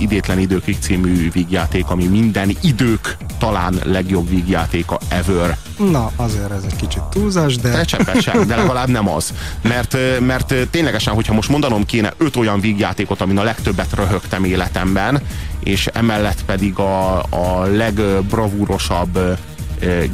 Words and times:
Idétlen 0.00 0.38
Időkig 0.38 0.76
című 0.80 1.30
vígjáték, 1.30 1.90
ami 1.90 2.06
minden 2.06 2.56
idők 2.62 3.16
talán 3.38 3.74
legjobb 3.84 4.28
vígjátéka 4.28 4.98
ever. 5.08 5.56
Na, 5.90 6.10
azért 6.16 6.50
ez 6.50 6.62
egy 6.64 6.76
kicsit 6.76 7.02
túlzás, 7.02 7.56
de... 7.56 7.84
Te 7.84 8.20
sem, 8.20 8.46
de 8.46 8.56
legalább 8.56 8.88
nem 8.88 9.08
az. 9.08 9.34
Mert, 9.62 9.96
mert 10.20 10.54
ténylegesen, 10.70 11.14
hogyha 11.14 11.34
most 11.34 11.48
mondanom 11.48 11.84
kéne 11.84 12.12
öt 12.16 12.36
olyan 12.36 12.60
vígjátékot, 12.60 13.20
amin 13.20 13.38
a 13.38 13.42
legtöbbet 13.42 13.94
röhögtem 13.94 14.44
életemben, 14.44 15.20
és 15.64 15.86
emellett 15.86 16.44
pedig 16.44 16.78
a, 16.78 17.18
a 17.18 17.64
legbravúrosabb 17.64 19.38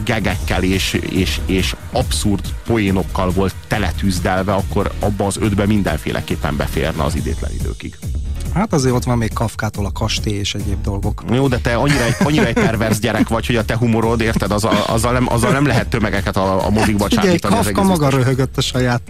gegekkel 0.05 0.63
és, 0.63 0.93
és, 0.93 1.41
és 1.47 1.75
abszurd 1.93 2.55
poénokkal 2.67 3.31
volt 3.31 3.55
teletűzdelve, 3.67 4.53
akkor 4.53 4.93
abba 5.01 5.27
az 5.27 5.37
ötbe 5.41 5.67
mindenféleképpen 5.67 6.57
beférne 6.57 7.05
az 7.05 7.15
idétlen 7.15 7.51
időkig. 7.61 7.97
Hát 8.57 8.73
azért 8.73 8.95
ott 8.95 9.05
van 9.05 9.19
még 9.19 9.33
Kafkától 9.33 9.87
a 9.87 9.93
kastély 9.93 10.39
és 10.39 10.55
egyéb 10.55 10.83
dolgok. 10.83 11.23
Jó, 11.31 11.49
de 11.49 11.59
te 11.59 11.75
annyira 11.75 12.05
egy, 12.05 12.15
annyira 12.25 12.47
egy 12.47 12.55
pervers 12.55 12.99
gyerek 12.99 13.29
vagy, 13.29 13.47
hogy 13.47 13.57
a 13.57 13.65
te 13.65 13.77
humorod, 13.77 14.21
érted, 14.21 14.51
azzal, 14.51 14.77
azzal, 14.87 15.13
nem, 15.13 15.27
azzal 15.29 15.53
nem 15.53 15.67
lehet 15.67 15.89
tömegeket 15.89 16.37
a, 16.37 16.67
a 16.67 16.71
mozikba 16.71 17.09
csábítani. 17.09 17.55
Kafka 17.55 17.83
maga 17.83 18.09
röhögött 18.09 18.57
a 18.57 18.61
saját 18.61 19.01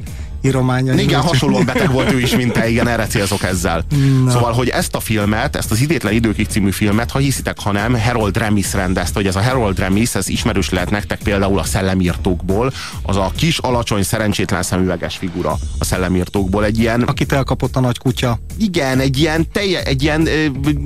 írományai. 0.42 1.02
Igen, 1.02 1.20
hasonlóan 1.20 1.64
beteg 1.64 1.92
volt 1.92 2.12
ő 2.12 2.20
is, 2.20 2.36
mint 2.36 2.52
te, 2.52 2.68
igen, 2.68 2.88
erre 2.88 3.06
célzok 3.06 3.42
ezzel. 3.42 3.84
No. 4.24 4.30
Szóval, 4.30 4.52
hogy 4.52 4.68
ezt 4.68 4.94
a 4.94 5.00
filmet, 5.00 5.56
ezt 5.56 5.70
az 5.70 5.80
Idétlen 5.80 6.12
időkig 6.12 6.46
című 6.46 6.70
filmet, 6.70 7.10
ha 7.10 7.18
hiszitek, 7.18 7.60
ha 7.60 7.72
nem, 7.72 8.00
Harold 8.00 8.36
Remis 8.36 8.72
rendezte, 8.72 9.12
hogy 9.14 9.26
ez 9.26 9.36
a 9.36 9.42
Harold 9.42 9.78
Remis, 9.78 10.14
ez 10.14 10.28
ismerős 10.28 10.70
lehet 10.70 10.90
nektek 10.90 11.18
például 11.22 11.58
a 11.58 11.64
szellemírtókból, 11.64 12.72
az 13.02 13.16
a 13.16 13.32
kis, 13.36 13.58
alacsony, 13.58 14.02
szerencsétlen 14.02 14.62
szemüveges 14.62 15.16
figura 15.16 15.58
a 15.78 15.84
szellemírtókból, 15.84 16.64
egy 16.64 16.78
ilyen... 16.78 17.02
Akit 17.02 17.32
elkapott 17.32 17.76
a 17.76 17.80
nagy 17.80 17.98
kutya. 17.98 18.38
Igen, 18.58 19.00
egy 19.00 19.18
ilyen 19.18 19.50
telje, 19.52 19.82
egy 19.82 20.02
ilyen... 20.02 20.28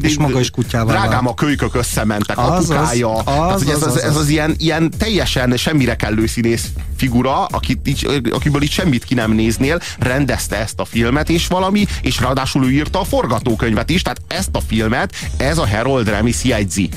És 0.00 0.18
maga 0.18 0.40
is 0.40 0.50
kutyával. 0.50 0.94
Drágám 0.94 1.26
a 1.26 1.34
kölykök 1.34 1.74
összementek, 1.74 2.38
az, 2.38 2.70
apukája. 2.70 3.12
Az, 3.12 3.62
az, 3.62 3.68
az, 3.68 3.82
az, 3.82 3.96
az, 3.96 4.02
ez 4.02 4.16
az, 4.16 4.28
ilyen, 4.28 4.54
ilyen 4.58 4.90
teljesen 4.98 5.56
semmire 5.56 5.96
kellő 5.96 6.26
színész 6.26 6.68
figura, 7.00 7.44
akit 7.44 7.88
így, 7.88 8.22
akiből 8.30 8.62
itt 8.62 8.70
semmit 8.70 9.04
ki 9.04 9.14
nem 9.14 9.32
néznél, 9.32 9.80
rendezte 9.98 10.56
ezt 10.56 10.80
a 10.80 10.84
filmet, 10.84 11.28
és 11.28 11.46
valami, 11.46 11.86
és 12.02 12.20
ráadásul 12.20 12.64
ő 12.64 12.70
írta 12.70 13.00
a 13.00 13.04
forgatókönyvet 13.04 13.90
is, 13.90 14.02
tehát 14.02 14.20
ezt 14.28 14.48
a 14.52 14.60
filmet, 14.66 15.14
ez 15.36 15.58
a 15.58 15.68
Harold 15.68 16.08
Ramis 16.08 16.44
jegyzi. 16.44 16.88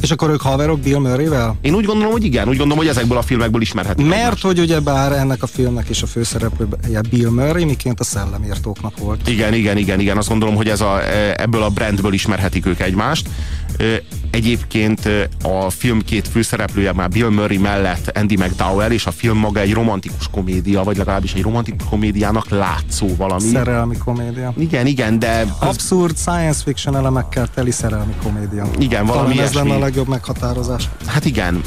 És 0.00 0.10
akkor 0.10 0.30
ők 0.30 0.40
haverok 0.40 0.80
Bill 0.80 0.98
Murray-vel? 0.98 1.56
Én 1.60 1.74
úgy 1.74 1.84
gondolom, 1.84 2.12
hogy 2.12 2.24
igen, 2.24 2.48
úgy 2.48 2.56
gondolom, 2.56 2.78
hogy 2.78 2.88
ezekből 2.88 3.18
a 3.18 3.22
filmekből 3.22 3.60
ismerhetünk. 3.60 4.08
Mert 4.08 4.22
egymást. 4.22 4.42
hogy 4.42 4.58
ugye 4.58 4.80
bár 4.80 5.12
ennek 5.12 5.42
a 5.42 5.46
filmnek 5.46 5.88
is 5.88 6.02
a 6.02 6.06
főszereplője 6.06 7.00
Bill 7.10 7.30
Murray, 7.30 7.64
miként 7.64 8.00
a 8.00 8.04
szellemírtóknak 8.04 8.98
volt. 8.98 9.28
Igen, 9.28 9.54
igen, 9.54 9.76
igen, 9.76 10.00
igen, 10.00 10.16
azt 10.16 10.28
gondolom, 10.28 10.54
hogy 10.54 10.68
ez 10.68 10.80
a, 10.80 11.02
e, 11.02 11.34
ebből 11.36 11.62
a 11.62 11.68
brandből 11.68 12.12
ismerhetik 12.12 12.66
ők 12.66 12.80
egymást. 12.80 13.28
Egyébként 14.30 15.08
a 15.42 15.70
film 15.70 16.02
két 16.04 16.28
főszereplője 16.28 16.92
már 16.92 17.08
Bill 17.08 17.28
Murray 17.28 17.58
mellett 17.58 18.16
Andy 18.18 18.36
McDowell, 18.36 18.90
és 18.90 19.06
a 19.06 19.10
film 19.10 19.38
maga 19.38 19.51
egy 19.60 19.72
romantikus 19.72 20.28
komédia, 20.30 20.82
vagy 20.82 20.96
legalábbis 20.96 21.32
egy 21.32 21.42
romantikus 21.42 21.88
komédiának 21.88 22.48
látszó 22.48 23.16
valami. 23.16 23.50
Szerelmi 23.52 23.96
komédia. 23.96 24.52
Igen, 24.58 24.86
igen, 24.86 25.18
de... 25.18 25.54
Abszurd 25.58 26.16
science 26.16 26.62
fiction 26.64 26.96
elemekkel 26.96 27.48
teli 27.54 27.70
szerelmi 27.70 28.14
komédia. 28.22 28.66
Igen, 28.78 29.06
valami 29.06 29.34
Talán 29.34 29.48
ez 29.48 29.54
lenne 29.54 29.74
a 29.74 29.78
legjobb 29.78 30.08
meghatározás. 30.08 30.88
Hát 31.06 31.24
igen, 31.24 31.62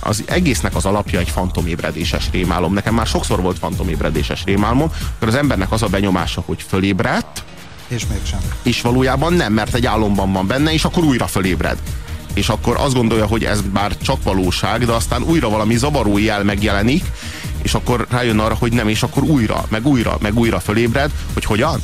az 0.00 0.24
egésznek 0.26 0.76
az 0.76 0.84
alapja 0.84 1.18
egy 1.18 1.28
fantomébredéses 1.28 2.28
rémálom. 2.32 2.72
Nekem 2.72 2.94
már 2.94 3.06
sokszor 3.06 3.42
volt 3.42 3.58
fantomébredéses 3.58 4.44
rémálmom, 4.44 4.90
akkor 5.16 5.28
az 5.28 5.34
embernek 5.34 5.72
az 5.72 5.82
a 5.82 5.86
benyomása, 5.86 6.42
hogy 6.46 6.64
fölébredt, 6.68 7.44
és 7.88 8.06
mégsem. 8.06 8.38
És 8.62 8.80
valójában 8.80 9.32
nem, 9.32 9.52
mert 9.52 9.74
egy 9.74 9.86
álomban 9.86 10.32
van 10.32 10.46
benne, 10.46 10.72
és 10.72 10.84
akkor 10.84 11.04
újra 11.04 11.26
fölébred. 11.26 11.78
És 12.38 12.48
akkor 12.48 12.76
azt 12.78 12.94
gondolja, 12.94 13.26
hogy 13.26 13.44
ez 13.44 13.60
bár 13.60 13.96
csak 14.02 14.22
valóság, 14.22 14.84
de 14.84 14.92
aztán 14.92 15.22
újra 15.22 15.48
valami 15.48 15.76
zavaró 15.76 16.18
jel 16.18 16.44
megjelenik, 16.44 17.04
és 17.62 17.74
akkor 17.74 18.06
rájön 18.10 18.38
arra, 18.38 18.54
hogy 18.54 18.72
nem, 18.72 18.88
és 18.88 19.02
akkor 19.02 19.22
újra, 19.22 19.64
meg 19.68 19.86
újra, 19.86 20.16
meg 20.20 20.38
újra 20.38 20.60
fölébred, 20.60 21.10
hogy 21.34 21.44
hogyan? 21.44 21.80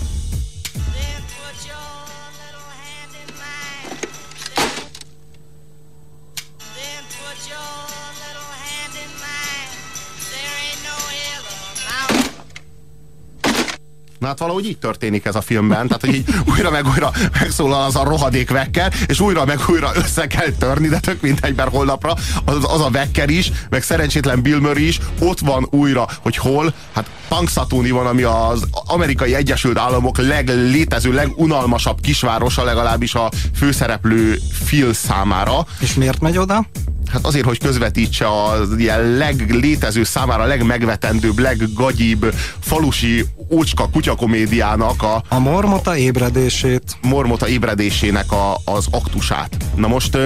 Na 14.25 14.31
hát 14.31 14.39
valahogy 14.39 14.67
így 14.67 14.79
történik 14.79 15.25
ez 15.25 15.35
a 15.35 15.41
filmben, 15.41 15.87
tehát 15.87 16.05
hogy 16.05 16.15
így 16.15 16.29
újra 16.49 16.71
meg 16.71 16.87
újra 16.87 17.11
megszólal 17.41 17.85
az 17.85 17.97
a 17.97 18.05
rohadék 18.05 18.51
vekker, 18.51 18.95
és 19.07 19.21
újra 19.21 19.45
meg 19.45 19.59
újra 19.69 19.91
össze 19.95 20.27
kell 20.27 20.51
törni, 20.59 20.89
de 20.89 21.01
tök 21.01 21.19
egyben 21.41 21.69
holnapra 21.69 22.15
az, 22.45 22.57
az 22.61 22.81
a 22.81 22.91
vekker 22.91 23.29
is, 23.29 23.53
meg 23.71 23.83
szerencsétlen 23.83 24.43
Bill 24.43 24.59
Murray 24.59 24.87
is, 24.87 25.01
ott 25.19 25.39
van 25.39 25.67
újra, 25.71 26.09
hogy 26.23 26.37
hol, 26.37 26.75
hát 26.95 27.11
Punxsutawney 27.29 27.91
van, 27.91 28.07
ami 28.07 28.23
az 28.23 28.67
amerikai 28.71 29.35
Egyesült 29.35 29.79
Államok 29.79 30.19
leglétező, 30.19 31.12
legunalmasabb 31.12 32.01
kisvárosa, 32.01 32.65
legalábbis 32.65 33.15
a 33.15 33.31
főszereplő 33.55 34.39
Phil 34.65 34.93
számára. 34.93 35.67
És 35.79 35.95
miért 35.95 36.21
megy 36.21 36.39
oda? 36.39 36.67
Hát 37.12 37.27
azért, 37.27 37.47
hogy 37.47 37.59
közvetítse 37.59 38.27
az 38.43 38.79
ilyen 38.79 39.17
leglétező 39.17 40.05
számára 40.05 40.45
legmegvetendőbb, 40.45 41.39
leggagyibb 41.39 42.35
falusi 42.61 43.25
ócska 43.54 43.88
kutyakomédiának 43.92 45.03
a... 45.03 45.22
A 45.28 45.38
mormota 45.38 45.97
ébredését. 45.97 46.97
Mormota 47.03 47.48
ébredésének 47.48 48.32
a, 48.32 48.56
az 48.65 48.87
aktusát. 48.91 49.56
Na 49.76 49.88
most 49.88 50.19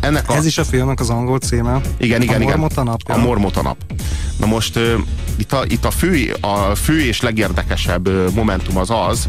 ennek 0.00 0.30
a... 0.30 0.34
Ez 0.34 0.46
is 0.46 0.58
a 0.58 0.64
filmnek 0.64 1.00
az 1.00 1.10
angol 1.10 1.38
címe. 1.38 1.80
Igen, 1.98 2.22
igen, 2.22 2.40
a 2.40 2.42
igen. 2.42 2.58
Mormota 2.58 2.82
nap. 2.82 3.00
A 3.04 3.16
Mormota 3.16 3.62
nap. 3.62 3.76
Na 4.36 4.46
most 4.46 4.78
itt 5.36 5.52
a, 5.52 5.64
itt 5.68 5.84
a, 5.84 5.90
fő, 5.90 6.36
a 6.40 6.74
fő 6.74 7.00
és 7.00 7.20
legérdekesebb 7.20 8.34
momentum 8.34 8.76
az 8.76 8.90
az, 8.90 9.28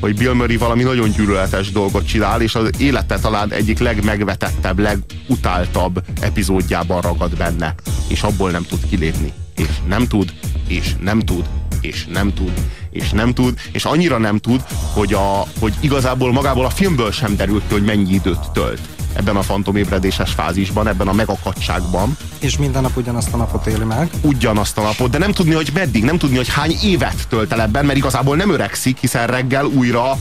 hogy 0.00 0.16
Bill 0.16 0.32
Murray 0.32 0.56
valami 0.56 0.82
nagyon 0.82 1.10
gyűlöletes 1.10 1.70
dolgot 1.70 2.06
csinál, 2.06 2.40
és 2.40 2.54
az 2.54 2.70
élete 2.78 3.18
talán 3.18 3.52
egyik 3.52 3.78
legmegvetettebb, 3.78 4.78
legutáltabb 4.78 6.02
epizódjában 6.20 7.00
ragad 7.00 7.36
benne, 7.36 7.74
és 8.08 8.22
abból 8.22 8.50
nem 8.50 8.62
tud 8.62 8.88
kilépni. 8.88 9.32
És 9.56 9.68
nem 9.88 10.06
tud, 10.06 10.32
és 10.68 10.94
nem 11.00 11.20
tud, 11.20 11.44
és 11.80 12.06
nem 12.12 12.34
tud, 12.34 12.52
és 12.96 13.10
nem 13.10 13.34
tud, 13.34 13.58
és 13.72 13.84
annyira 13.84 14.18
nem 14.18 14.38
tud, 14.38 14.64
hogy, 14.92 15.12
a, 15.12 15.46
hogy 15.60 15.74
igazából 15.80 16.32
magából 16.32 16.64
a 16.64 16.70
filmből 16.70 17.12
sem 17.12 17.36
derült 17.36 17.62
ki, 17.66 17.72
hogy 17.72 17.84
mennyi 17.84 18.12
időt 18.12 18.50
tölt 18.52 18.80
ebben 19.16 19.36
a 19.36 19.42
fantomébredéses 19.42 20.32
fázisban, 20.32 20.88
ebben 20.88 21.08
a 21.08 21.12
megakadságban. 21.12 22.16
És 22.38 22.56
minden 22.56 22.82
nap 22.82 22.96
ugyanazt 22.96 23.32
a 23.32 23.36
napot 23.36 23.66
éli 23.66 23.84
meg. 23.84 24.10
Ugyanazt 24.20 24.78
a 24.78 24.82
napot, 24.82 25.10
de 25.10 25.18
nem 25.18 25.32
tudni, 25.32 25.54
hogy 25.54 25.70
meddig, 25.74 26.04
nem 26.04 26.18
tudni, 26.18 26.36
hogy 26.36 26.48
hány 26.48 26.74
évet 26.82 27.28
tölt 27.28 27.52
el 27.52 27.60
ebben, 27.60 27.84
mert 27.84 27.98
igazából 27.98 28.36
nem 28.36 28.50
öregszik, 28.50 28.98
hiszen 28.98 29.26
reggel 29.26 29.64
újra 29.64 30.18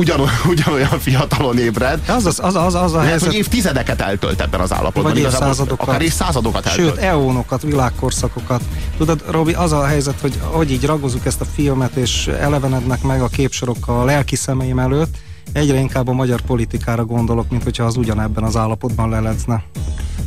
ugyan, 0.00 0.20
ugyanolyan 0.48 0.98
fiatalon 0.98 1.58
ébred. 1.58 2.00
Az 2.08 2.26
az, 2.26 2.40
az, 2.42 2.54
az, 2.54 2.74
az 2.74 2.94
a 2.94 3.00
helyzet. 3.00 3.28
hogy 3.28 3.34
évtizedeket 3.36 4.00
eltölt 4.00 4.40
ebben 4.40 4.60
az 4.60 4.72
állapotban. 4.72 5.12
Vagy 5.12 5.20
évszázadokat. 5.20 5.88
Akár 5.88 6.02
évszázadokat 6.02 6.66
eltölt. 6.66 6.88
Sőt, 6.88 6.98
eónokat, 6.98 7.62
világkorszakokat. 7.62 8.62
Tudod, 8.96 9.24
Robi, 9.30 9.52
az 9.52 9.72
a 9.72 9.86
helyzet, 9.86 10.20
hogy 10.20 10.38
hogy 10.40 10.70
így 10.70 10.84
ragozunk 10.84 11.24
ezt 11.24 11.40
a 11.40 11.44
filmet, 11.44 11.94
és 11.96 12.26
elevenednek 12.26 13.02
meg 13.02 13.22
a 13.22 13.28
képsorok 13.28 13.88
a 13.88 14.04
lelki 14.04 14.36
szemeim 14.36 14.78
előtt, 14.78 15.16
egyre 15.52 15.78
inkább 15.78 16.08
a 16.08 16.12
magyar 16.12 16.40
politikára 16.40 17.04
gondolok, 17.04 17.50
mint 17.50 17.62
hogyha 17.62 17.84
az 17.84 17.96
ugyanebben 17.96 18.44
az 18.44 18.56
állapotban 18.56 19.08
lelezne. 19.08 19.62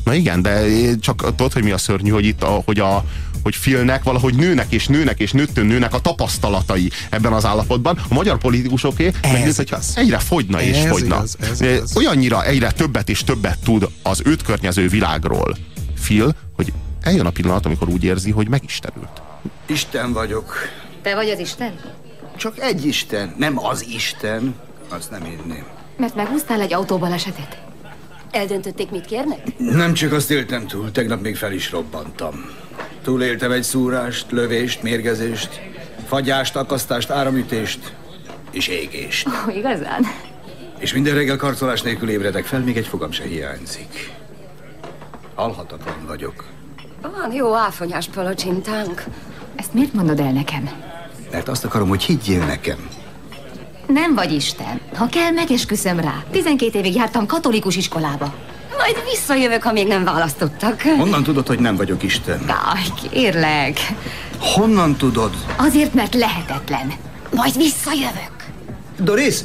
Na 0.04 0.14
igen, 0.14 0.42
de 0.42 0.66
csak 1.00 1.36
tudod, 1.36 1.54
hogy 1.54 1.64
mi 1.64 1.72
a 1.72 1.78
szörnyű, 1.78 2.10
hogy 2.10 2.26
itt 2.26 2.44
a, 2.44 2.62
hogy 2.66 2.80
a, 2.80 3.04
hogy 3.44 3.56
filnek 3.56 4.04
valahogy 4.04 4.36
nőnek 4.36 4.72
és 4.72 4.88
nőnek 4.88 5.20
és 5.20 5.32
nőttön 5.32 5.66
nőnek 5.66 5.94
a 5.94 6.00
tapasztalatai 6.00 6.92
ebben 7.10 7.34
az 7.34 7.46
állapotban. 7.46 8.00
A 8.10 8.14
magyar 8.14 8.38
politikusoké 8.38 9.12
meg 9.22 9.56
hogyha 9.56 9.80
egyre 9.96 10.20
fogyna 10.20 10.62
és 10.62 10.78
ez 10.78 10.88
fogyna. 10.88 11.16
Igaz, 11.16 11.38
ez 11.40 11.62
igaz. 11.62 11.96
Olyannyira 11.98 12.46
egyre 12.46 12.72
többet 12.72 13.10
és 13.10 13.24
többet 13.24 13.60
tud 13.64 13.88
az 14.02 14.22
őt 14.26 14.42
környező 14.42 14.88
világról 14.88 15.58
Phil, 16.02 16.36
hogy 16.56 16.74
eljön 17.02 17.26
a 17.26 17.30
pillanat, 17.30 17.66
amikor 17.66 17.90
úgy 17.90 18.04
érzi, 18.04 18.32
hogy 18.32 18.48
megistenült. 18.48 19.22
Isten 19.66 20.14
vagyok. 20.14 20.56
Te 21.02 21.16
vagy 21.16 21.30
az 21.30 21.40
Isten? 21.40 21.74
Csak 22.38 22.60
egy 22.60 22.86
Isten, 22.86 23.36
nem 23.38 23.66
az 23.66 23.86
Isten. 23.94 24.56
Azt 24.90 25.12
nem 25.12 25.24
hinném. 25.24 25.64
Mert 25.98 26.16
meghúztál 26.16 26.62
egy 26.62 26.74
autóbalesetet? 26.74 27.62
Eldöntötték, 28.34 28.92
mit 28.92 29.06
kérnek? 29.06 29.58
Nem 29.58 29.94
csak 29.94 30.12
azt 30.12 30.32
éltem 30.32 30.68
túl, 30.68 30.92
tegnap 30.92 31.22
még 31.22 31.36
fel 31.36 31.52
is 31.52 31.72
robbantam. 31.72 32.46
Túléltem 33.04 33.52
egy 33.52 33.64
szúrást, 33.64 34.32
lövést, 34.32 34.84
mérgezést, 34.84 35.62
fagyást, 36.08 36.56
akasztást, 36.56 37.10
áramütést 37.10 37.94
és 38.52 38.68
égést. 38.68 39.28
Ó, 39.28 39.32
oh, 39.48 39.56
igazán? 39.56 40.06
És 40.80 40.94
minden 40.94 41.14
reggel 41.14 41.38
karcolás 41.38 41.82
nélkül 41.82 42.10
ébredek 42.10 42.46
fel, 42.46 42.60
még 42.60 42.78
egy 42.78 42.88
fogam 42.88 43.12
se 43.12 43.24
hiányzik. 43.24 44.12
Alhatatlan 45.36 46.06
vagyok. 46.08 46.44
Van 47.02 47.32
jó 47.32 47.56
áfonyás 47.56 48.08
palacsintánk. 48.08 49.04
Ezt 49.56 49.74
miért 49.74 49.94
mondod 49.94 50.20
el 50.20 50.32
nekem? 50.32 50.70
Mert 51.32 51.48
azt 51.48 51.66
akarom, 51.66 51.88
hogy 51.88 52.04
higgyél 52.04 52.46
nekem. 52.46 52.90
Nem 53.88 54.16
vagy 54.16 54.34
Isten. 54.34 54.80
Ha 54.96 55.06
kell, 55.08 55.32
megesküszöm 55.32 56.00
rá. 56.00 56.24
12 56.32 56.78
évig 56.80 56.96
jártam 56.96 57.26
katolikus 57.26 57.76
iskolába. 57.76 58.34
Majd 58.78 59.04
visszajövök, 59.12 59.64
ha 59.64 59.72
még 59.72 59.88
nem 59.88 60.04
választottak. 60.04 60.82
Honnan 60.82 61.24
tudod, 61.24 61.48
hogy 61.48 61.60
nem 61.60 61.76
vagyok 61.76 62.04
Isten? 62.04 62.40
Aj, 62.74 63.10
kérlek. 63.12 63.80
Honnan 64.40 64.96
tudod? 64.96 65.34
Azért, 65.58 65.94
mert 65.94 66.14
lehetetlen. 66.14 66.94
Majd 67.36 67.58
visszajövök. 67.58 68.32
Doris? 69.00 69.36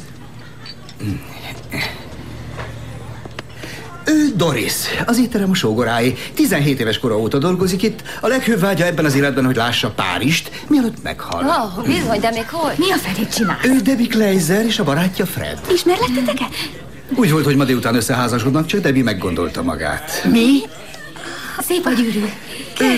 Ő 4.09 4.33
Doris, 4.35 4.75
az 5.07 5.19
étterem 5.19 5.51
a 5.51 5.55
sógorái. 5.55 6.15
17 6.35 6.81
éves 6.81 6.99
kora 6.99 7.19
óta 7.19 7.39
dolgozik 7.39 7.83
itt. 7.83 8.03
A 8.21 8.27
leghőbb 8.27 8.61
vágya 8.61 8.85
ebben 8.85 9.05
az 9.05 9.15
életben, 9.15 9.45
hogy 9.45 9.57
lássa 9.57 9.91
Párizst, 9.91 10.51
mielőtt 10.69 11.03
meghal. 11.03 11.45
Ó, 11.45 11.49
oh, 11.49 11.87
bizony, 11.87 12.21
de 12.21 12.31
még 12.31 12.49
hol? 12.51 12.73
Mi 12.77 12.93
a 12.93 12.97
felét 12.97 13.35
csinál? 13.35 13.59
Ő 13.65 13.77
Debbie 13.77 14.07
Kleiser 14.07 14.65
és 14.65 14.79
a 14.79 14.85
barátja 14.85 15.27
Fred. 15.27 15.61
Ismerletteteket? 15.73 16.49
Úgy 17.15 17.31
volt, 17.33 17.45
hogy 17.45 17.57
ma 17.57 17.65
délután 17.65 17.95
összeházasodnak, 17.95 18.67
csak 18.67 18.81
Debbie 18.81 19.03
meggondolta 19.03 19.63
magát. 19.63 20.25
Mi? 20.31 20.61
Szép 21.61 21.87
a 21.87 21.91
gyűrű. 21.91 22.25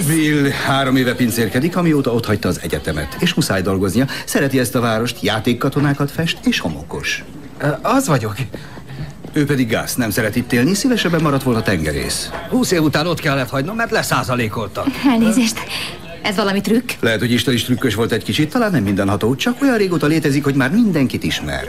Bill 0.07 0.49
három 0.49 0.97
éve 0.97 1.15
pincérkedik, 1.15 1.77
amióta 1.77 2.13
ott 2.13 2.27
hagyta 2.27 2.49
az 2.49 2.61
egyetemet, 2.63 3.17
és 3.19 3.35
muszáj 3.35 3.63
dolgoznia. 3.63 4.07
Szereti 4.25 4.59
ezt 4.59 4.75
a 4.75 4.81
várost, 4.81 5.23
játékkatonákat 5.23 6.11
fest, 6.11 6.39
és 6.45 6.59
homokos. 6.59 7.25
Az 7.83 8.07
vagyok. 8.07 8.35
Ő 9.33 9.45
pedig 9.45 9.69
Gász, 9.69 9.95
nem 9.95 10.11
szeret 10.11 10.37
itt 10.37 10.53
élni, 10.53 10.75
szívesebben 10.75 11.23
maradt 11.23 11.43
volna 11.43 11.63
tengerész. 11.63 12.31
Húsz 12.49 12.71
év 12.71 12.83
után 12.83 13.07
ott 13.07 13.21
kellett 13.21 13.49
hagynom, 13.51 13.77
mert 13.77 13.91
leszázalékoltak. 13.91 14.87
Elnézést. 15.07 15.59
Ez 16.23 16.37
valami 16.37 16.61
trükk? 16.61 16.91
Lehet, 17.01 17.19
hogy 17.21 17.33
Isten 17.33 17.55
is 17.55 17.65
trükkös 17.65 17.95
volt 17.95 18.13
egy 18.13 18.25
kicsit, 18.25 18.51
talán 18.51 18.71
nem 18.71 18.83
mindenható, 18.83 19.35
csak 19.35 19.63
olyan 19.63 19.77
régóta 19.77 20.07
létezik, 20.07 20.45
hogy 20.45 20.55
már 20.55 20.71
mindenkit 20.71 21.23
ismer. 21.23 21.65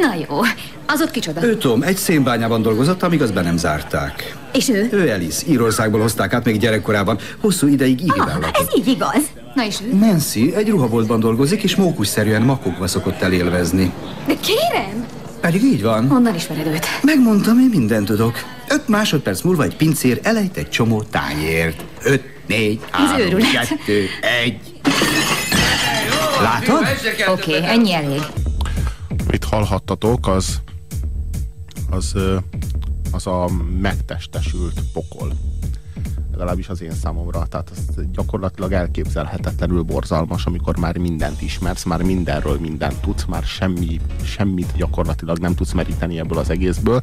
Na 0.00 0.14
jó. 0.28 0.38
Az 0.86 1.00
ott 1.00 1.10
kicsoda? 1.10 1.44
Ő 1.44 1.56
Tom, 1.56 1.82
egy 1.82 1.96
szénbányában 1.96 2.62
dolgozott, 2.62 3.02
amíg 3.02 3.22
azt 3.22 3.34
be 3.34 3.40
nem 3.42 3.56
zárták. 3.56 4.36
És 4.52 4.68
ő? 4.68 4.88
Ő 4.92 5.10
Alice, 5.10 5.42
Írországból 5.48 6.00
hozták 6.00 6.32
át 6.32 6.44
még 6.44 6.58
gyerekkorában, 6.58 7.18
hosszú 7.40 7.66
ideig 7.66 8.00
Ivivel 8.00 8.38
Ah, 8.42 8.60
ez 8.60 8.66
így 8.78 8.86
igaz. 8.86 9.22
Na 9.54 9.66
és 9.66 9.76
ő? 9.92 9.96
Nancy 9.96 10.52
egy 10.54 10.68
ruhaboltban 10.68 11.20
dolgozik, 11.20 11.62
és 11.62 11.76
mókusszerűen 11.76 12.42
makokba 12.42 12.86
szokott 12.86 13.22
elélvezni. 13.22 13.92
De 14.26 14.34
kérem! 14.40 15.06
Pedig 15.40 15.62
így 15.62 15.82
van. 15.82 16.08
Honnan 16.08 16.34
ismered 16.34 16.66
őt? 16.66 16.86
Megmondtam, 17.02 17.58
én 17.58 17.68
mindent 17.68 18.06
tudok. 18.06 18.38
Öt 18.68 18.88
másodperc 18.88 19.42
múlva 19.42 19.62
egy 19.62 19.76
pincér 19.76 20.20
elejt 20.22 20.56
egy 20.56 20.68
csomó 20.70 21.02
tányért. 21.02 21.84
Öt, 22.02 22.22
négy, 22.46 22.80
három, 22.90 23.40
kettő, 23.40 24.06
egy. 24.42 24.80
Látod? 26.42 26.86
Oké, 27.28 27.56
okay, 27.56 27.68
ennyi 27.68 27.92
elég. 27.92 28.22
Amit 29.26 29.44
hallhattatok, 29.44 30.28
az, 30.28 30.60
az, 31.90 32.14
az 33.12 33.26
a 33.26 33.50
megtestesült 33.80 34.80
pokol. 34.92 35.32
Legalábbis 36.40 36.68
az 36.68 36.82
én 36.82 36.92
számomra. 36.92 37.46
Tehát 37.46 37.70
ez 37.70 38.04
gyakorlatilag 38.12 38.72
elképzelhetetlenül 38.72 39.82
borzalmas, 39.82 40.46
amikor 40.46 40.76
már 40.76 40.96
mindent 40.96 41.42
ismersz, 41.42 41.84
már 41.84 42.02
mindenről 42.02 42.58
mindent 42.58 43.00
tudsz, 43.00 43.24
már 43.24 43.42
semmi, 43.42 44.00
semmit 44.22 44.72
gyakorlatilag 44.76 45.38
nem 45.38 45.54
tudsz 45.54 45.72
meríteni 45.72 46.18
ebből 46.18 46.38
az 46.38 46.50
egészből, 46.50 47.02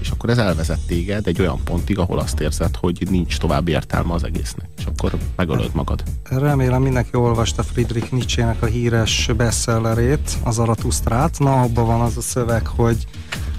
és 0.00 0.10
akkor 0.10 0.30
ez 0.30 0.38
elvezet 0.38 0.86
téged 0.86 1.26
egy 1.26 1.40
olyan 1.40 1.60
pontig, 1.64 1.98
ahol 1.98 2.18
azt 2.18 2.40
érzed, 2.40 2.76
hogy 2.76 3.06
nincs 3.10 3.38
tovább 3.38 3.68
értelme 3.68 4.12
az 4.12 4.24
egésznek, 4.24 4.68
és 4.78 4.84
akkor 4.84 5.18
megölöd 5.36 5.74
magad. 5.74 6.02
Remélem 6.22 6.82
mindenki 6.82 7.16
olvasta 7.16 7.62
Friedrich 7.62 8.12
Nietzsche-nek 8.12 8.62
a 8.62 8.66
híres 8.66 9.30
bestsellerét, 9.36 10.38
az 10.42 10.58
Aratusztrát. 10.58 11.38
Na, 11.38 11.60
abban 11.60 11.86
van 11.86 12.00
az 12.00 12.16
a 12.16 12.20
szöveg, 12.20 12.66
hogy 12.66 13.06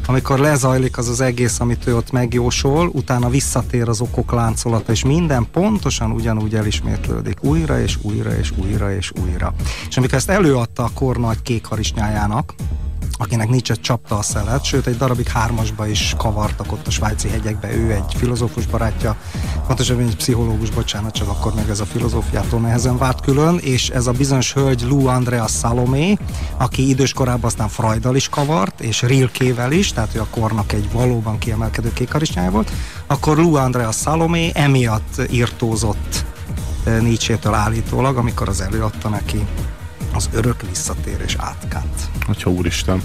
amikor 0.07 0.40
lezajlik 0.40 0.98
az 0.98 1.07
az 1.07 1.22
egész, 1.22 1.60
amit 1.60 1.88
ő 1.88 1.96
ott 1.96 2.12
megjósol, 2.12 2.90
utána 2.94 3.30
visszatér 3.30 3.90
az 3.90 4.02
okok 4.02 4.31
láncolata, 4.31 4.92
és 4.92 5.04
minden 5.04 5.48
pontosan 5.52 6.12
ugyanúgy 6.12 6.56
elismétlődik. 6.56 7.44
Újra 7.44 7.80
és 7.80 7.98
újra 8.02 8.38
és 8.38 8.52
újra 8.63 8.94
és 8.94 9.12
újra. 9.24 9.54
És 9.90 9.98
amikor 9.98 10.18
ezt 10.18 10.30
előadta 10.30 10.84
a 10.84 10.90
kor 10.94 11.18
nagy 11.18 11.42
kék 11.42 11.66
harisnyájának, 11.66 12.54
akinek 13.18 13.50
egy 13.52 13.80
csapta 13.82 14.18
a 14.18 14.22
szelet, 14.22 14.64
sőt 14.64 14.88
egy 14.88 14.98
darabig 14.98 15.28
hármasba 15.28 15.88
is 15.88 16.14
kavartak 16.18 16.72
ott 16.72 16.88
a 16.88 16.92
svájci 16.92 17.28
hegyekbe, 17.28 17.76
ő 17.76 17.92
egy 17.92 18.16
filozófus 18.18 18.66
barátja, 18.66 19.16
pontosabban 19.68 20.08
egy 20.08 20.16
pszichológus, 20.16 20.70
bocsánat, 20.70 21.14
csak 21.14 21.28
akkor 21.28 21.54
meg 21.54 21.70
ez 21.70 21.80
a 21.80 21.86
filozófiától 21.86 22.60
nehezen 22.60 22.98
vált 22.98 23.22
külön, 23.22 23.58
és 23.58 23.90
ez 23.90 24.08
a 24.08 24.12
bizonyos 24.12 24.54
hölgy 24.54 24.82
Lou 24.82 25.08
Andrea 25.08 25.48
Salomé, 25.48 26.18
aki 26.58 26.90
idős 26.90 27.14
korában 27.14 27.44
aztán 27.44 27.68
Freuddal 27.68 28.16
is 28.16 28.30
kavart, 28.30 28.82
és 28.82 29.02
Rilkével 29.02 29.72
is, 29.72 29.94
tehát 29.94 30.16
ő 30.16 30.20
a 30.20 30.28
kornak 30.30 30.72
egy 30.72 30.92
valóban 30.92 31.38
kiemelkedő 31.38 31.94
kékharisnyája 31.94 32.52
volt, 32.52 32.72
akkor 33.08 33.38
Lou 33.38 33.56
Andrea 33.56 33.92
Salomé 33.92 34.52
emiatt 34.54 35.22
írtózott 35.32 36.26
eh, 36.84 37.02
Nietzsche-től 37.02 37.54
állítólag, 37.54 38.18
amikor 38.18 38.50
az 38.50 38.62
előadta 38.62 39.10
neki 39.10 39.46
az 40.16 40.30
örök 40.34 40.62
visszatérés 40.70 41.36
átkát. 41.40 42.10
Atya 42.28 42.50
úristen. 42.50 43.02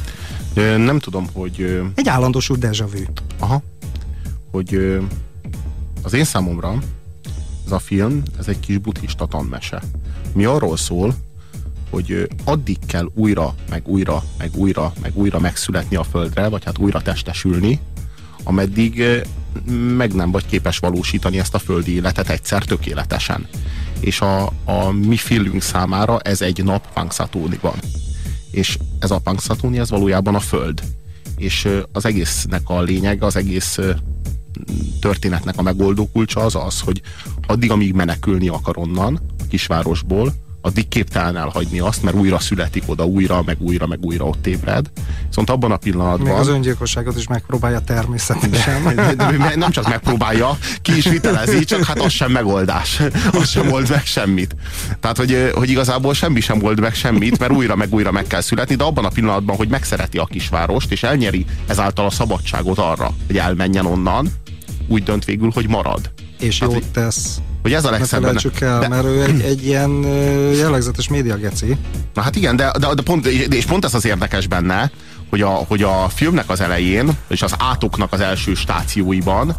Nem 0.76 0.98
tudom, 0.98 1.26
hogy 1.32 1.82
Egy 1.94 2.08
állandósult 2.08 2.60
déjà 2.60 2.86
vu. 2.92 3.02
Aha. 3.38 3.62
Hogy 4.50 5.00
az 6.02 6.12
én 6.12 6.24
számomra 6.24 6.78
ez 7.66 7.72
a 7.72 7.78
film, 7.78 8.22
ez 8.38 8.48
egy 8.48 8.60
kis 8.60 8.78
buddhista 8.78 9.26
tanmese. 9.26 9.82
Mi 10.32 10.44
arról 10.44 10.76
szól, 10.76 11.14
hogy 11.90 12.28
addig 12.44 12.78
kell 12.86 13.10
újra, 13.14 13.54
meg 13.70 13.88
újra, 13.88 14.22
meg 14.38 14.50
újra, 14.54 14.92
meg 15.02 15.12
újra 15.14 15.38
megszületni 15.38 15.96
a 15.96 16.02
földre, 16.04 16.48
vagy 16.48 16.64
hát 16.64 16.78
újra 16.78 17.00
testesülni, 17.02 17.80
ameddig 18.42 19.04
meg 19.96 20.14
nem 20.14 20.30
vagy 20.30 20.46
képes 20.46 20.78
valósítani 20.78 21.38
ezt 21.38 21.54
a 21.54 21.58
földi 21.58 21.94
életet 21.94 22.28
egyszer 22.28 22.64
tökéletesen. 22.64 23.46
És 24.00 24.20
a, 24.20 24.52
a 24.64 24.90
mi 24.90 25.16
filmünk 25.16 25.62
számára 25.62 26.20
ez 26.20 26.40
egy 26.40 26.64
nap 26.64 26.92
Punxsutawney-ban. 26.92 27.78
És 28.50 28.78
ez 28.98 29.10
a 29.10 29.18
Punxsutawney, 29.18 29.78
ez 29.78 29.90
valójában 29.90 30.34
a 30.34 30.40
föld. 30.40 30.82
És 31.36 31.68
az 31.92 32.04
egésznek 32.04 32.62
a 32.64 32.82
lényege, 32.82 33.26
az 33.26 33.36
egész 33.36 33.78
történetnek 35.00 35.58
a 35.58 35.62
megoldó 35.62 36.08
kulcsa 36.12 36.40
az 36.40 36.54
az, 36.54 36.80
hogy 36.80 37.02
addig, 37.46 37.70
amíg 37.70 37.94
menekülni 37.94 38.48
akar 38.48 38.78
onnan, 38.78 39.20
a 39.38 39.44
kisvárosból, 39.48 40.34
addig 40.60 40.88
képtelen 40.88 41.36
elhagyni 41.36 41.78
azt, 41.78 42.02
mert 42.02 42.16
újra 42.16 42.38
születik 42.38 42.82
oda, 42.86 43.04
újra, 43.04 43.42
meg 43.42 43.56
újra, 43.60 43.86
meg 43.86 43.98
újra 44.02 44.24
ott 44.24 44.46
ébred. 44.46 44.90
Viszont 45.26 45.50
abban 45.50 45.72
a 45.72 45.76
pillanatban... 45.76 46.26
Még 46.26 46.36
az 46.36 46.48
öngyilkosságot 46.48 47.16
is 47.16 47.26
megpróbálja 47.26 47.80
természetesen. 47.80 48.94
De, 48.94 49.14
de, 49.14 49.14
de 49.14 49.52
nem 49.56 49.70
csak 49.70 49.88
megpróbálja, 49.88 50.58
ki 50.82 50.96
is 50.96 51.04
vitelezi, 51.08 51.64
csak 51.64 51.84
hát 51.84 52.00
az 52.00 52.12
sem 52.12 52.30
megoldás. 52.30 53.00
Az 53.32 53.48
sem 53.48 53.72
old 53.72 53.88
meg 53.90 54.04
semmit. 54.04 54.56
Tehát, 55.00 55.16
hogy, 55.16 55.50
hogy 55.54 55.70
igazából 55.70 56.14
semmi 56.14 56.40
sem 56.40 56.62
old 56.62 56.80
meg 56.80 56.94
semmit, 56.94 57.38
mert 57.38 57.52
újra 57.52 57.76
meg 57.76 57.92
újra 57.92 58.10
meg 58.10 58.26
kell 58.26 58.40
születni, 58.40 58.74
de 58.74 58.84
abban 58.84 59.04
a 59.04 59.08
pillanatban, 59.08 59.56
hogy 59.56 59.68
megszereti 59.68 60.18
a 60.18 60.24
kisvárost, 60.24 60.92
és 60.92 61.02
elnyeri 61.02 61.46
ezáltal 61.66 62.06
a 62.06 62.10
szabadságot 62.10 62.78
arra, 62.78 63.10
hogy 63.26 63.38
elmenjen 63.38 63.86
onnan, 63.86 64.28
úgy 64.88 65.02
dönt 65.02 65.24
végül, 65.24 65.50
hogy 65.54 65.68
marad. 65.68 66.10
és 66.40 66.58
Hát, 66.58 66.72
jót 66.72 66.86
tesz. 66.86 67.40
Hogy 67.62 67.72
ez 67.72 67.84
a 67.84 67.90
Ne 67.90 67.96
legszebb 67.98 68.20
felejtsük 68.20 68.60
el, 68.60 68.80
de- 68.80 68.88
mert 68.88 69.04
ő 69.04 69.22
egy, 69.22 69.40
egy 69.40 69.66
ilyen 69.66 69.90
jellegzetes 70.54 71.08
médiageci. 71.08 71.76
Na 72.14 72.22
hát 72.22 72.36
igen, 72.36 72.56
de, 72.56 72.70
de, 72.78 72.94
de 72.94 73.02
pont, 73.02 73.26
és 73.26 73.64
pont 73.64 73.84
ez 73.84 73.94
az 73.94 74.04
érdekes 74.04 74.46
benne, 74.46 74.90
hogy 75.30 75.42
a, 75.42 75.48
hogy 75.48 75.82
a 75.82 76.08
filmnek 76.14 76.48
az 76.48 76.60
elején, 76.60 77.10
és 77.28 77.42
az 77.42 77.54
átoknak 77.58 78.12
az 78.12 78.20
első 78.20 78.54
stációiban 78.54 79.56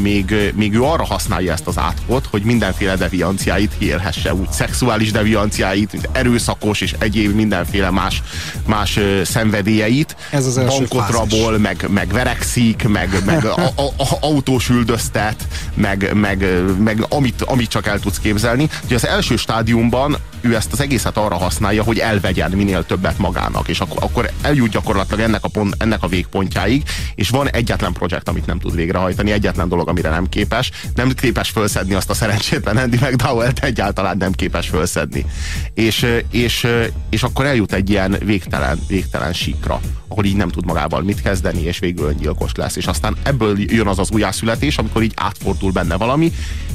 még, 0.00 0.52
még 0.54 0.74
ő 0.74 0.82
arra 0.82 1.04
használja 1.04 1.52
ezt 1.52 1.66
az 1.66 1.78
átkot, 1.78 2.26
hogy 2.30 2.42
mindenféle 2.42 2.96
devianciáit 2.96 3.72
élhesse, 3.78 4.34
úgy 4.34 4.50
szexuális 4.52 5.12
devianciáit, 5.12 5.92
mint 5.92 6.08
erőszakos 6.12 6.80
és 6.80 6.94
egyéb 6.98 7.34
mindenféle 7.34 7.90
más, 7.90 8.22
más 8.66 8.98
szenvedélyeit. 9.24 10.16
Ez 10.30 10.46
az 10.46 10.58
első 10.58 10.76
Bankot 10.78 11.00
fázis. 11.00 11.16
rabol, 11.16 11.58
meg, 11.58 11.86
meg 11.88 12.08
verekszik, 12.12 12.88
meg, 12.88 13.22
meg 13.24 13.44
a, 13.44 13.72
a, 13.76 13.82
a, 13.82 14.06
autós 14.20 14.68
üldöztet, 14.68 15.46
meg, 15.74 16.10
meg, 16.14 16.46
meg 16.78 17.06
amit, 17.08 17.42
amit 17.42 17.68
csak 17.68 17.86
el 17.86 17.98
tudsz 17.98 18.18
képzelni. 18.18 18.68
Ugye 18.84 18.94
az 18.94 19.06
első 19.06 19.36
stádiumban 19.36 20.16
ő 20.40 20.54
ezt 20.54 20.72
az 20.72 20.80
egészet 20.80 21.16
arra 21.16 21.36
használja, 21.36 21.82
hogy 21.82 21.98
elvegyen 21.98 22.50
minél 22.50 22.86
többet 22.86 23.18
magának, 23.18 23.68
és 23.68 23.80
akkor, 23.80 24.02
akkor 24.02 24.30
eljut 24.42 24.70
gyakorlatilag 24.70 25.20
ennek 25.20 25.44
a, 25.44 25.48
pont, 25.48 25.74
ennek 25.78 26.02
a 26.02 26.06
végpontjáig, 26.08 26.82
és 27.14 27.28
van 27.28 27.50
egyetlen 27.50 27.92
projekt, 27.92 28.28
amit 28.28 28.46
nem 28.46 28.58
tud 28.58 28.74
végrehajtani, 28.74 29.30
egyetlen 29.30 29.68
dolog, 29.68 29.88
amire 29.88 30.10
nem 30.10 30.28
képes, 30.28 30.70
nem 30.94 31.10
képes 31.10 31.50
felszedni 31.50 31.94
azt 31.94 32.10
a 32.10 32.14
szerencsétlen 32.14 32.76
Andy 32.76 32.96
McDowell-t, 32.96 33.64
egyáltalán 33.64 34.16
nem 34.16 34.32
képes 34.32 34.68
felszedni. 34.68 35.26
És, 35.74 36.06
és, 36.30 36.66
és 37.10 37.22
akkor 37.22 37.44
eljut 37.46 37.72
egy 37.72 37.90
ilyen 37.90 38.16
végtelen, 38.24 38.78
végtelen 38.88 39.32
síkra, 39.32 39.80
ahol 40.08 40.24
így 40.24 40.36
nem 40.36 40.48
tud 40.48 40.64
magával 40.64 41.02
mit 41.02 41.22
kezdeni, 41.22 41.62
és 41.62 41.78
végül 41.78 42.08
öngyilkos 42.08 42.52
lesz. 42.54 42.76
És 42.76 42.86
aztán 42.86 43.16
ebből 43.22 43.60
jön 43.72 43.86
az 43.86 43.98
az 43.98 44.10
újjászületés, 44.10 44.78
amikor 44.78 45.02
így 45.02 45.12
átfordul 45.16 45.72
benne 45.72 45.96
valami, 45.96 46.32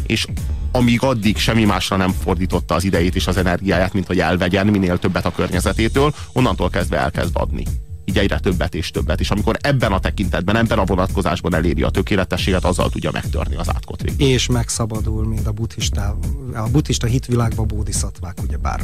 és 0.08 0.26
amíg 0.76 1.02
addig 1.02 1.38
semmi 1.38 1.64
másra 1.64 1.96
nem 1.96 2.12
fordította 2.24 2.76
az 2.76 2.84
idejét 2.84 3.16
és 3.16 3.28
az 3.28 3.38
energiáját, 3.38 3.94
mint 3.94 4.08
hogy 4.08 4.20
elvegyen 4.20 4.68
minél 4.68 4.98
többet 4.98 5.26
a 5.26 5.32
környezetétől, 5.32 6.14
onnantól 6.34 6.70
kezdve 6.70 6.98
elkezd 6.98 7.32
adni. 7.34 7.64
Így 8.06 8.18
egyre 8.18 8.40
többet 8.40 8.76
és 8.76 8.92
többet, 8.92 9.20
és 9.20 9.32
amikor 9.32 9.58
ebben 9.62 9.92
a 9.92 10.00
tekintetben, 10.00 10.56
ebben 10.56 10.80
a 10.80 10.84
vonatkozásban 10.84 11.56
eléri 11.56 11.84
a 11.84 11.90
tökéletességet, 11.90 12.66
azzal 12.66 12.90
tudja 12.90 13.12
megtörni 13.12 13.56
az 13.56 13.70
átkot 13.70 14.02
végül. 14.02 14.28
És 14.28 14.48
megszabadul, 14.48 15.28
mint 15.28 15.48
a 15.48 15.52
buddhista, 15.52 16.18
a 16.54 16.70
buddhista 16.70 17.08
hitvilágban 17.08 17.68
bódiszatvák, 17.68 18.38
ugye 18.44 18.58
bár. 18.58 18.82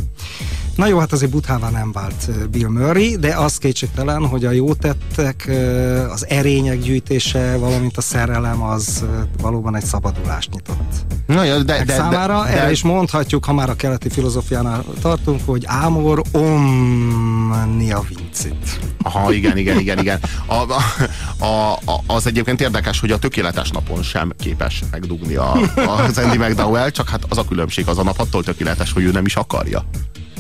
Na 0.75 0.87
jó, 0.87 0.99
hát 0.99 1.11
azért 1.11 1.31
buddhává 1.31 1.69
nem 1.69 1.91
vált 1.91 2.49
Bill 2.49 2.67
Murray, 2.67 3.15
de 3.15 3.35
az 3.35 3.57
kétségtelen, 3.57 4.27
hogy 4.27 4.45
a 4.45 4.51
jó 4.51 4.73
tettek, 4.73 5.51
az 6.09 6.27
erények 6.27 6.79
gyűjtése, 6.79 7.57
valamint 7.57 7.97
a 7.97 8.01
szerelem 8.01 8.63
az 8.63 9.05
valóban 9.41 9.75
egy 9.75 9.85
szabadulást 9.85 10.51
nyitott. 10.51 11.05
Na, 11.27 11.43
ja, 11.43 11.63
de, 11.63 11.83
de, 11.83 11.93
számára, 11.93 12.43
de, 12.43 12.49
de, 12.49 12.59
erre 12.59 12.71
is 12.71 12.83
mondhatjuk, 12.83 13.45
ha 13.45 13.53
már 13.53 13.69
a 13.69 13.75
keleti 13.75 14.09
filozófiánál 14.09 14.83
tartunk, 15.01 15.41
hogy 15.45 15.63
ámor 15.67 16.21
omnia 16.31 18.03
vincit. 18.07 18.79
Aha, 19.01 19.33
igen, 19.33 19.57
igen, 19.57 19.79
igen, 19.79 19.99
igen. 19.99 20.19
A, 20.45 20.53
a, 21.45 21.73
a, 21.73 22.03
az 22.07 22.27
egyébként 22.27 22.61
érdekes, 22.61 22.99
hogy 22.99 23.11
a 23.11 23.17
tökéletes 23.17 23.69
napon 23.69 24.03
sem 24.03 24.33
képes 24.39 24.83
megdugni 24.91 25.35
a, 25.35 25.51
a 25.75 26.09
Andy 26.15 26.37
McDowell, 26.37 26.89
csak 26.89 27.09
hát 27.09 27.25
az 27.29 27.37
a 27.37 27.45
különbség, 27.45 27.87
az 27.87 27.97
a 27.97 28.03
nap 28.03 28.19
attól 28.19 28.43
tökéletes, 28.43 28.91
hogy 28.93 29.03
ő 29.03 29.11
nem 29.11 29.25
is 29.25 29.35
akarja. 29.35 29.85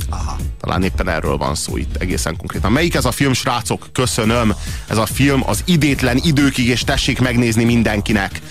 Aha. 0.09 0.35
Talán 0.59 0.83
éppen 0.83 1.09
erről 1.09 1.37
van 1.37 1.55
szó 1.55 1.77
itt 1.77 1.95
egészen 1.95 2.37
konkrétan. 2.37 2.71
Melyik 2.71 2.95
ez 2.95 3.05
a 3.05 3.11
film, 3.11 3.33
srácok? 3.33 3.89
Köszönöm. 3.91 4.53
Ez 4.87 4.97
a 4.97 5.05
film 5.05 5.43
az 5.45 5.61
idétlen 5.65 6.19
időkig, 6.23 6.67
és 6.67 6.83
tessék 6.83 7.19
megnézni 7.19 7.63
mindenkinek. 7.63 8.41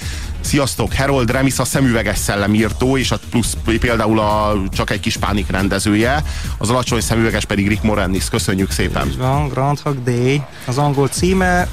Sziasztok, 0.41 0.95
Harold 0.95 1.31
Remis 1.31 1.59
a 1.59 1.65
szemüveges 1.65 2.19
szellemírtó, 2.19 2.97
és 2.97 3.11
a 3.11 3.19
plusz 3.31 3.57
például 3.81 4.19
a 4.19 4.63
csak 4.71 4.91
egy 4.91 5.01
kis 5.01 5.17
pánik 5.17 5.51
rendezője, 5.51 6.25
az 6.59 6.71
alacsony 6.71 7.01
szemüveges 7.01 7.45
pedig 7.45 7.69
Rick 7.69 7.83
Moranis. 7.83 8.29
Köszönjük 8.29 8.71
szépen. 8.71 9.13
van, 9.19 9.49
Groundhog 9.49 10.03
Day. 10.03 10.43
Az 10.67 10.79
angol 10.79 11.09
címe 11.09 11.69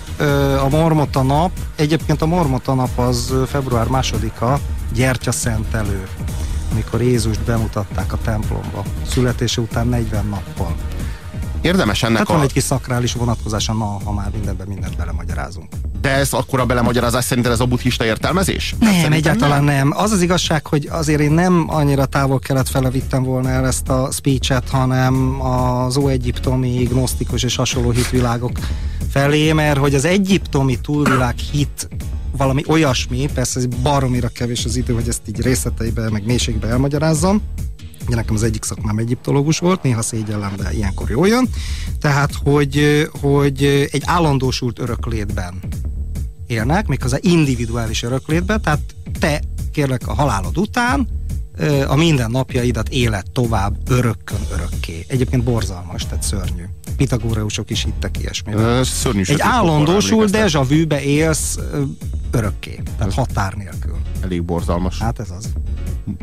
a 0.64 0.68
Mormota 0.70 1.22
nap. 1.22 1.52
Egyébként 1.76 2.22
a 2.22 2.26
Mormota 2.26 2.74
nap 2.74 3.00
az 3.00 3.34
február 3.48 3.88
másodika, 3.88 4.60
gyertya 4.94 5.32
szentelő, 5.32 6.08
amikor 6.72 7.02
Jézust 7.02 7.42
bemutatták 7.42 8.14
a 8.14 8.18
templomba. 8.24 8.84
Születése 9.08 9.62
után 9.62 9.88
40 9.88 10.26
nappal. 10.26 10.76
Érdemes 11.62 12.04
ennek 12.04 12.18
hát 12.18 12.30
a... 12.30 12.34
van 12.34 12.42
egy 12.42 12.54
kis 12.54 12.64
szakrális 12.64 13.14
vonatkozása, 13.14 13.74
na, 13.74 13.98
ha 14.04 14.12
már 14.12 14.30
mindenben 14.34 14.68
mindent 14.68 14.98
belemagyarázunk. 14.98 15.68
De 16.08 16.14
ez 16.14 16.34
akkor 16.34 16.60
a 16.60 16.66
belemagyarázás 16.66 17.24
szerinted 17.24 17.52
ez 17.52 17.60
a 17.60 17.66
buddhista 17.66 18.06
értelmezés? 18.06 18.76
Nem, 18.80 18.90
Szerintem 18.90 19.12
egyáltalán 19.12 19.64
nem. 19.64 19.76
nem. 19.76 19.98
Az 19.98 20.12
az 20.12 20.22
igazság, 20.22 20.68
hogy 20.68 20.88
azért 20.92 21.22
én 21.22 21.32
nem 21.32 21.66
annyira 21.70 22.06
távol 22.06 22.40
kelet 22.40 22.70
fele 22.70 22.90
vittem 22.90 23.24
volna 23.24 23.50
el 23.50 23.66
ezt 23.66 23.90
a 23.90 24.10
speechet, 24.12 24.70
hanem 24.70 25.42
az 25.42 25.98
óegyiptomi, 25.98 26.84
gnosztikus 26.84 27.44
és 27.44 27.56
hasonló 27.56 27.92
hitvilágok 27.92 28.52
felé, 29.12 29.52
mert 29.52 29.78
hogy 29.78 29.96
az 29.96 30.06
egyiptomi 30.06 30.80
túlvilág 30.82 31.38
hit 31.38 31.88
valami 32.38 32.64
olyasmi, 32.68 33.30
persze 33.34 33.60
ez 33.60 33.66
baromira 33.66 34.28
kevés 34.28 34.66
az 34.66 34.76
idő, 34.76 34.94
hogy 34.94 35.08
ezt 35.08 35.22
így 35.28 35.42
részleteibe, 35.42 36.10
meg 36.10 36.26
mélységbe 36.26 36.68
elmagyarázzam, 36.68 37.42
Ugye 38.08 38.16
nekem 38.16 38.36
az 38.36 38.44
egyik 38.44 38.64
szakmám 38.64 38.98
egyiptológus 38.98 39.60
volt, 39.60 39.84
néha 39.84 40.02
szégyellem, 40.02 40.54
de 40.58 40.74
ilyenkor 40.74 41.10
jól 41.10 41.28
jön. 41.28 41.50
Tehát, 42.02 42.32
hogy, 42.44 43.08
hogy 43.22 43.64
egy 43.92 44.02
állandósult 44.06 44.80
öröklétben 44.80 45.54
élnek, 46.48 46.88
méghozzá 46.88 47.18
individuális 47.22 48.04
öröklétben, 48.04 48.62
tehát 48.62 48.80
te 49.20 49.42
kérlek 49.72 50.08
a 50.08 50.14
halálod 50.14 50.58
után 50.58 51.08
a 51.88 51.96
minden 51.96 52.32
napjaidat 52.32 52.90
élet 52.90 53.32
tovább 53.32 53.78
örökkön 53.90 54.40
örökké. 54.54 55.06
Egyébként 55.08 55.44
borzalmas, 55.44 56.06
tehát 56.06 56.24
szörnyű. 56.24 56.64
Pitagóreusok 56.98 57.70
is 57.70 57.84
hittek 57.84 58.20
ilyesmivel. 58.20 58.84
Szörnyű 58.84 59.22
Egy 59.26 59.42
állandósul 59.42 60.26
deja 60.26 60.64
vu-be 60.64 61.02
élsz 61.02 61.60
örökké, 62.32 62.82
tehát 62.98 63.14
határ 63.14 63.54
nélkül. 63.54 63.98
Elég 64.22 64.44
borzalmas. 64.44 65.00
Hát 65.00 65.20
ez 65.20 65.30
az. 65.30 65.50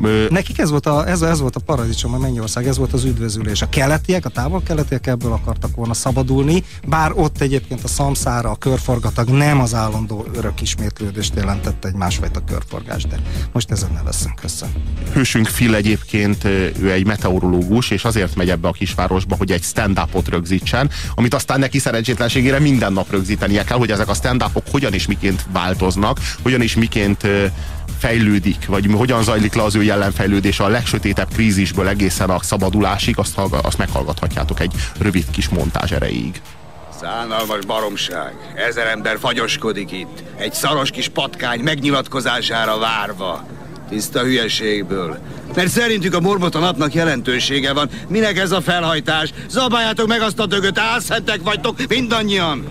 Ö... 0.02 0.26
Nekik 0.30 0.58
ez 0.58 0.70
volt, 0.70 0.86
a, 0.86 1.08
ez, 1.08 1.22
ez 1.22 1.40
volt 1.40 1.56
a 1.56 1.60
paradicsom, 1.60 2.14
a 2.14 2.18
Mennyország, 2.18 2.66
ez 2.66 2.78
volt 2.78 2.92
az 2.92 3.04
üdvözülés. 3.04 3.62
A 3.62 3.68
keletiek, 3.68 4.24
a 4.24 4.28
távol-keletiek 4.28 5.06
ebből 5.06 5.32
akartak 5.32 5.76
volna 5.76 5.94
szabadulni, 5.94 6.64
bár 6.86 7.12
ott 7.14 7.40
egyébként 7.40 7.84
a 7.84 7.88
szamszára, 7.88 8.50
a 8.50 8.56
körforgatag 8.56 9.28
nem 9.28 9.60
az 9.60 9.74
állandó 9.74 10.26
örök 10.34 10.60
ismétlődést 10.60 11.34
jelentette 11.34 11.88
egy 11.88 11.94
másfajta 11.94 12.44
körforgás, 12.44 13.06
de 13.06 13.16
most 13.52 13.70
ezen 13.70 13.90
ne 13.92 14.02
veszünk 14.02 14.40
össze. 14.42 14.66
Hősünk 15.12 15.46
Phil 15.46 15.74
egyébként, 15.74 16.44
ő 16.44 16.90
egy 16.92 17.06
meteorológus, 17.06 17.90
és 17.90 18.04
azért 18.04 18.36
megy 18.36 18.50
ebbe 18.50 18.68
a 18.68 18.72
kisvárosba, 18.72 19.36
hogy 19.36 19.52
egy 19.52 19.62
stand-upot 19.62 20.28
rögzítsen, 20.28 20.90
amit 21.14 21.34
aztán 21.34 21.58
neki 21.58 21.78
szerencsétlenségére 21.78 22.58
minden 22.58 22.92
nap 22.92 23.10
rögzítenie 23.10 23.64
kell, 23.64 23.78
hogy 23.78 23.90
ezek 23.90 24.08
a 24.08 24.14
stand-upok 24.14 24.64
hogyan 24.70 24.92
és 24.92 25.06
miként 25.06 25.46
változnak, 25.52 26.18
hogyan 26.42 26.60
és 26.60 26.74
miként 26.74 27.26
fejlődik, 27.98 28.66
vagy 28.66 28.88
hogyan 28.92 29.22
zajlik 29.22 29.54
le 29.54 29.62
az 29.62 29.73
ő 29.74 29.82
jelenfejlődése 29.82 30.64
a 30.64 30.68
legsötétebb 30.68 31.28
krízisből 31.32 31.88
egészen 31.88 32.30
a 32.30 32.42
szabadulásig, 32.42 33.18
azt, 33.18 33.38
azt 33.62 33.78
meghallgathatjátok 33.78 34.60
egy 34.60 34.72
rövid 34.98 35.30
kis 35.30 35.48
montázs 35.48 35.92
erejéig. 35.92 36.40
Szánalmas 37.00 37.64
baromság. 37.66 38.32
Ezer 38.68 38.86
ember 38.86 39.18
fagyoskodik 39.18 39.92
itt. 39.92 40.22
Egy 40.36 40.52
szaros 40.52 40.90
kis 40.90 41.08
patkány 41.08 41.60
megnyilatkozására 41.60 42.78
várva. 42.78 43.46
Tiszta 43.88 44.22
hülyeségből. 44.22 45.18
Mert 45.54 45.68
szerintük 45.68 46.14
a 46.14 46.20
morbot 46.20 46.54
a 46.54 46.58
napnak 46.58 46.94
jelentősége 46.94 47.72
van. 47.72 47.90
Minek 48.08 48.38
ez 48.38 48.50
a 48.50 48.60
felhajtás? 48.60 49.32
Zabáljátok 49.48 50.06
meg 50.08 50.20
azt 50.20 50.38
a 50.38 50.46
dögöt, 50.46 50.78
álszentek 50.78 51.42
vagytok 51.42 51.76
mindannyian! 51.88 52.66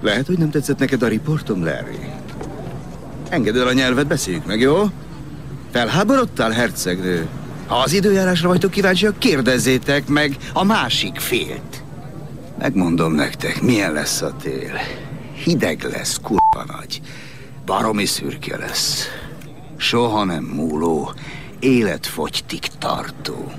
Lehet, 0.00 0.26
hogy 0.26 0.38
nem 0.38 0.50
tetszett 0.50 0.78
neked 0.78 1.02
a 1.02 1.08
riportom, 1.08 1.64
Larry. 1.64 2.17
Engedd 3.30 3.56
el 3.56 3.66
a 3.66 3.72
nyelvet, 3.72 4.06
beszéljük 4.06 4.46
meg, 4.46 4.60
jó? 4.60 4.84
Felháborodtál, 5.72 6.50
hercegnő? 6.50 7.28
Ha 7.66 7.76
az 7.76 7.92
időjárásra 7.92 8.48
vagytok 8.48 8.70
kíváncsiak, 8.70 9.18
kérdezzétek 9.18 10.06
meg 10.06 10.36
a 10.52 10.64
másik 10.64 11.16
félt. 11.16 11.82
Megmondom 12.58 13.12
nektek, 13.12 13.62
milyen 13.62 13.92
lesz 13.92 14.22
a 14.22 14.36
tél. 14.42 14.72
Hideg 15.44 15.82
lesz, 15.82 16.18
kurva 16.22 16.76
nagy. 16.78 17.00
Baromi 17.64 18.04
szürke 18.04 18.56
lesz. 18.56 19.06
Soha 19.76 20.24
nem 20.24 20.44
múló, 20.44 21.12
életfogytig 21.60 22.60
tartó. 22.78 23.52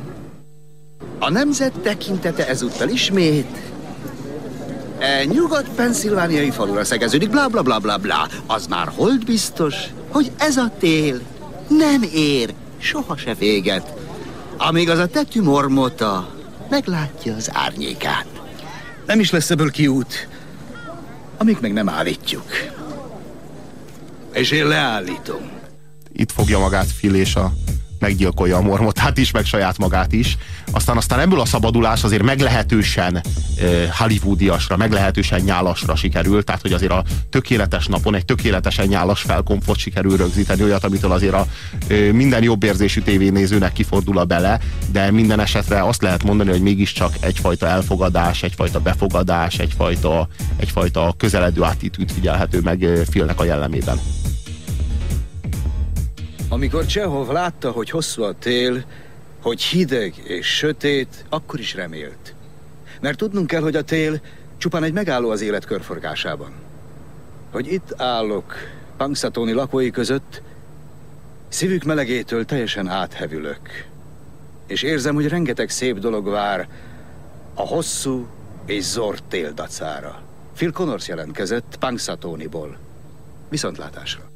A 1.20 1.30
nemzet 1.30 1.80
tekintete 1.80 2.48
ezúttal 2.48 2.90
ismét 2.90 3.58
E, 5.00 5.24
nyugat-penszilvániai 5.24 6.50
falura 6.50 6.84
szegeződik, 6.84 7.30
bla 7.30 7.48
bla 7.48 7.62
bla 7.62 7.80
bla 7.80 7.98
bla. 7.98 8.28
Az 8.48 8.68
már 8.68 8.88
hold 8.96 9.26
biztos, 9.26 9.76
hogy 10.10 10.32
ez 10.38 10.58
a 10.58 10.72
tél 10.80 11.20
nem 11.68 12.04
ér 12.14 12.54
soha 12.78 13.18
se 13.18 13.34
véget, 13.34 13.94
amíg 14.58 14.90
az 14.90 15.00
a 15.00 15.08
tetű 15.08 15.42
mormota 15.42 16.36
meglátja 16.70 17.36
az 17.36 17.50
árnyékát. 17.54 18.28
Nem 19.06 19.20
is 19.20 19.32
lesz 19.32 19.50
ebből 19.50 19.72
kiút, 19.72 20.28
amíg 21.38 21.58
meg 21.62 21.74
nem 21.74 21.90
állítjuk. 21.90 22.46
És 24.34 24.52
én 24.52 24.68
leállítom. 24.68 25.50
Itt 26.14 26.32
fogja 26.32 26.60
magát 26.60 26.88
Phil 26.98 27.16
és 27.16 27.36
a 27.36 27.52
meggyilkolja 28.00 28.58
a 28.58 28.62
mormotát 28.62 29.18
is, 29.18 29.32
meg 29.32 29.46
saját 29.46 29.78
magát 29.78 30.12
is. 30.12 30.38
Aztán 30.72 30.98
aztán 30.98 31.20
ebből 31.20 31.40
a 31.40 31.46
szabadulás 31.46 32.04
azért 32.04 32.24
meglehetősen 32.24 33.22
uh, 33.62 33.86
hollywoodiasra, 33.90 34.78
meglehetősen 34.78 35.42
nyálasra 35.42 35.96
sikerült, 35.96 36.46
tehát 36.46 36.62
hogy 36.62 36.74
azért 36.74 36.92
a 36.92 37.04
tökéletes 37.30 37.86
napon 37.86 38.16
egy 38.16 38.26
tökéletesen 38.26 38.88
nyálas 38.88 39.22
felkomfort 39.22 39.80
sikerül 39.80 40.18
rögzíteni, 40.18 40.64
olyat, 40.64 40.84
amitől 40.84 41.12
azért 41.12 41.34
a 41.34 41.48
uh, 41.90 42.12
minden 42.12 42.44
jobb 42.44 42.64
érzésű 42.64 43.02
tévénézőnek 43.02 43.74
kifordul 43.74 44.18
a 44.18 44.26
bele, 44.26 44.60
de 44.92 45.12
minden 45.12 45.40
esetre 45.40 45.84
azt 45.84 46.02
lehet 46.02 46.24
mondani, 46.24 46.50
hogy 46.50 46.62
mégiscsak 46.62 47.14
egyfajta 47.20 47.68
elfogadás, 47.68 48.44
egyfajta 48.44 48.80
befogadás, 48.80 49.60
egyfajta, 49.60 50.28
egyfajta 50.58 51.14
közeledő 51.18 51.62
attitűd 51.62 52.12
figyelhető 52.12 52.60
meg 52.62 52.88
Filnek 53.10 53.40
a 53.40 53.44
jellemében. 53.44 54.00
Amikor 56.52 56.86
Csehov 56.86 57.30
látta, 57.30 57.72
hogy 57.72 57.90
hosszú 57.90 58.24
a 58.24 58.34
tél, 58.34 58.84
hogy 59.42 59.62
hideg 59.62 60.14
és 60.24 60.48
sötét, 60.48 61.26
akkor 61.30 61.60
is 61.60 61.74
remélt. 61.74 62.36
Mert 63.02 63.18
tudnunk 63.18 63.48
kell, 63.48 63.62
hogy 63.62 63.76
a 63.76 63.82
tél 63.82 64.22
csupán 64.58 64.84
egy 64.84 64.94
megálló 64.94 65.30
az 65.30 65.42
élet 65.42 65.66
körforgásában. 65.66 66.52
Hogy 67.52 67.72
itt 67.72 67.94
állok, 67.98 68.54
Pangszatóni 68.98 69.52
lakói 69.52 69.90
között, 69.90 70.42
szívük 71.48 71.84
melegétől 71.84 72.46
teljesen 72.46 72.88
áthevülök. 72.88 73.88
És 74.68 74.82
érzem, 74.82 75.16
hogy 75.16 75.28
rengeteg 75.28 75.70
szép 75.70 76.00
dolog 76.00 76.28
vár 76.28 76.68
a 77.54 77.68
hosszú 77.68 78.28
és 78.66 78.84
zord 78.84 79.24
tél 79.28 79.52
dacára. 79.54 80.22
Phil 80.56 80.72
Connors 80.72 81.08
jelentkezett 81.08 81.76
Pangszatóniból. 81.80 82.78
Viszontlátásra. 83.50 84.29